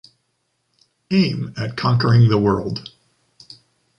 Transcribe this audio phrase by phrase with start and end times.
[1.11, 2.89] Aim at conquering the world.